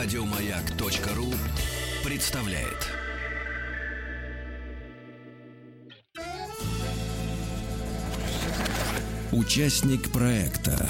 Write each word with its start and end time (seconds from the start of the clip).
Радиомаяк.ру 0.00 1.34
представляет. 2.04 2.86
Участник 9.32 10.12
проекта 10.12 10.88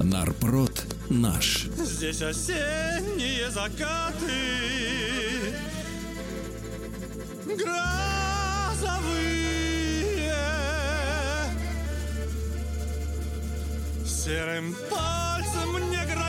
Нарпрод 0.00 0.84
наш. 1.08 1.62
Здесь 1.78 2.20
осенние 2.20 3.50
закаты 3.50 4.26
Грозовые 7.46 7.86
Серым 14.04 14.76
пальцем 14.90 15.72
мне 15.72 16.04
грозит 16.04 16.25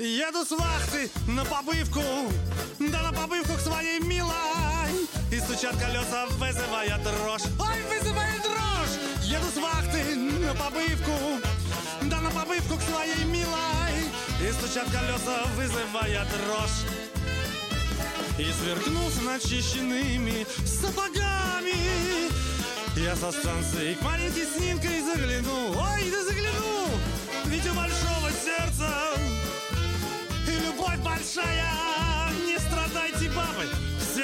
еду 0.00 0.44
с 0.44 0.50
вахты 0.50 1.08
на 1.28 1.44
побывку 1.44 2.02
Да 2.80 3.02
на 3.02 3.12
побывку 3.12 3.54
к 3.54 3.60
своей 3.60 4.00
милой. 4.00 4.34
И 5.30 5.38
стучат 5.38 5.76
колеса, 5.76 6.26
вызывая 6.30 6.98
дрожь. 6.98 7.42
Ой, 7.60 7.98
вызывает 7.98 8.42
дрожь! 8.42 9.22
Еду 9.22 9.46
с 9.54 9.56
вахты 9.56 10.16
на 10.16 10.54
побывку 10.54 11.12
Да 12.02 12.20
на 12.20 12.30
побывку 12.30 12.76
к 12.76 12.82
своей 12.82 13.24
милой. 13.24 14.10
И 14.42 14.52
стучат 14.52 14.90
колеса, 14.90 15.44
вызывая 15.54 16.24
дрожь. 16.24 16.82
И 18.36 18.52
сверкнув 18.52 19.22
начищенными 19.22 20.44
сапогами 20.66 22.28
Я 22.96 23.14
со 23.14 23.30
станции 23.30 23.94
к 23.94 24.02
маленькой 24.02 24.44
снинкой 24.44 25.00
загляну. 25.02 25.78
Ой, 25.78 26.03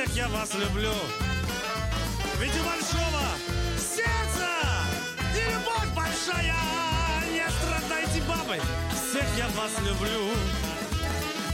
Всех 0.00 0.16
я 0.16 0.28
вас 0.28 0.54
люблю! 0.54 0.94
Ведь 2.38 2.52
у 2.58 2.64
большого 2.64 3.20
сердца 3.76 4.48
И 5.36 5.50
любовь 5.52 5.94
большая 5.94 6.54
Не 7.30 7.44
страдайте, 7.50 8.22
бабы 8.26 8.58
Всех 8.94 9.26
я 9.36 9.46
вас 9.48 9.72
люблю. 9.84 10.30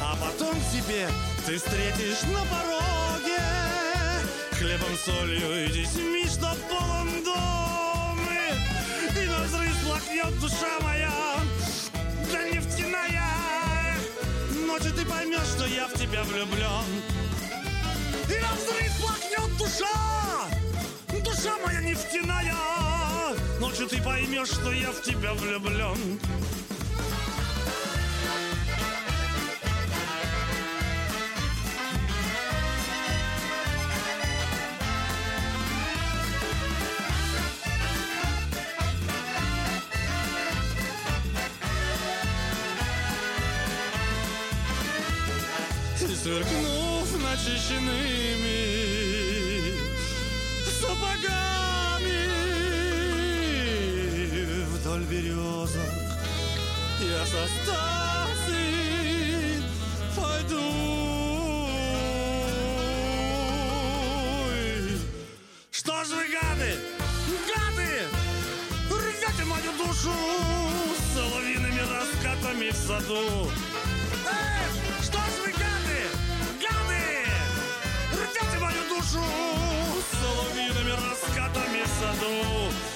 А 0.01 0.15
потом 0.15 0.55
тебе 0.73 1.09
ты 1.45 1.57
встретишь 1.57 2.23
на 2.31 2.45
пороге 2.45 3.41
Хлебом, 4.53 4.97
солью 5.05 5.67
и 5.67 5.73
детьми, 5.73 6.25
что 6.27 6.55
полон 6.71 7.25
дом. 7.25 8.21
И 9.21 9.27
на 9.27 9.43
взрыв 9.43 9.77
плакнет 9.85 10.39
душа 10.39 10.79
моя 10.83 11.11
Да 12.31 12.45
нефтяная. 12.45 13.25
Ночью 14.69 14.93
ты 14.93 15.05
поймешь, 15.05 15.49
что 15.57 15.67
я 15.67 15.89
в 15.89 15.95
тебя 15.95 16.23
влюблен 16.23 17.26
нефтяная 21.97 22.55
Ночью 23.61 23.89
ты 23.89 24.03
поймешь, 24.03 24.49
что 24.49 24.73
я 24.73 24.91
в 24.91 25.03
тебя 25.03 25.33
влюблен 25.35 26.21
сверкнув 46.27 47.23
начищенными 47.23 48.57
сапогами 50.81 51.66
березок 55.17 55.93
я 57.01 57.25
со 57.27 57.47
пойду. 60.15 60.61
Что 65.71 66.05
ж 66.05 66.09
вы, 66.09 66.25
гады, 66.29 66.73
гады, 67.49 67.91
рвете 68.91 69.45
мою 69.45 69.73
душу 69.79 70.13
соловьиными 71.15 71.81
раскатами 71.81 72.71
в 72.71 72.77
саду. 72.77 73.51
Эх, 74.27 75.05
что 75.05 75.19
ж 75.19 75.53
гады, 75.53 76.01
гады, 76.61 77.05
рвете 78.13 78.59
мою 78.59 78.83
душу 78.89 79.23
соловьиными 80.21 80.93
раскатами 80.93 81.83
в 81.85 81.89
саду. 82.01 82.96